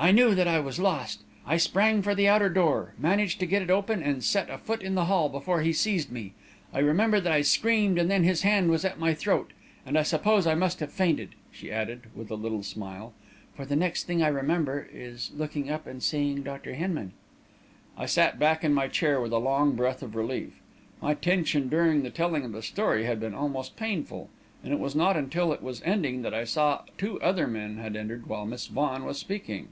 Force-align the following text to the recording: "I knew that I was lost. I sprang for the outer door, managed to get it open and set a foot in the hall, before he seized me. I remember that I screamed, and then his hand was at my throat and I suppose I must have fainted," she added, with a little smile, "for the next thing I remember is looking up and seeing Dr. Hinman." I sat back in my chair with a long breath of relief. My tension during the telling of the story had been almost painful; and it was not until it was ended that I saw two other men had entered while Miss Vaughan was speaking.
"I 0.00 0.12
knew 0.12 0.32
that 0.36 0.46
I 0.46 0.60
was 0.60 0.78
lost. 0.78 1.22
I 1.44 1.56
sprang 1.56 2.02
for 2.02 2.14
the 2.14 2.28
outer 2.28 2.48
door, 2.48 2.94
managed 3.00 3.40
to 3.40 3.46
get 3.46 3.62
it 3.62 3.68
open 3.68 4.00
and 4.00 4.22
set 4.22 4.48
a 4.48 4.56
foot 4.56 4.80
in 4.80 4.94
the 4.94 5.06
hall, 5.06 5.28
before 5.28 5.62
he 5.62 5.72
seized 5.72 6.12
me. 6.12 6.34
I 6.72 6.78
remember 6.78 7.18
that 7.18 7.32
I 7.32 7.42
screamed, 7.42 7.98
and 7.98 8.08
then 8.08 8.22
his 8.22 8.42
hand 8.42 8.70
was 8.70 8.84
at 8.84 9.00
my 9.00 9.12
throat 9.12 9.50
and 9.84 9.98
I 9.98 10.04
suppose 10.04 10.46
I 10.46 10.54
must 10.54 10.78
have 10.78 10.92
fainted," 10.92 11.30
she 11.50 11.72
added, 11.72 12.02
with 12.14 12.30
a 12.30 12.36
little 12.36 12.62
smile, 12.62 13.12
"for 13.56 13.64
the 13.64 13.74
next 13.74 14.04
thing 14.04 14.22
I 14.22 14.28
remember 14.28 14.88
is 14.92 15.32
looking 15.36 15.68
up 15.68 15.84
and 15.88 16.00
seeing 16.00 16.44
Dr. 16.44 16.74
Hinman." 16.74 17.10
I 17.96 18.06
sat 18.06 18.38
back 18.38 18.62
in 18.62 18.72
my 18.72 18.86
chair 18.86 19.20
with 19.20 19.32
a 19.32 19.38
long 19.38 19.74
breath 19.74 20.00
of 20.04 20.14
relief. 20.14 20.60
My 21.02 21.14
tension 21.14 21.68
during 21.68 22.04
the 22.04 22.10
telling 22.10 22.44
of 22.44 22.52
the 22.52 22.62
story 22.62 23.04
had 23.04 23.18
been 23.18 23.34
almost 23.34 23.74
painful; 23.74 24.30
and 24.62 24.72
it 24.72 24.78
was 24.78 24.94
not 24.94 25.16
until 25.16 25.52
it 25.52 25.60
was 25.60 25.82
ended 25.82 26.22
that 26.22 26.34
I 26.34 26.44
saw 26.44 26.82
two 26.96 27.20
other 27.20 27.48
men 27.48 27.78
had 27.78 27.96
entered 27.96 28.28
while 28.28 28.46
Miss 28.46 28.68
Vaughan 28.68 29.04
was 29.04 29.18
speaking. 29.18 29.70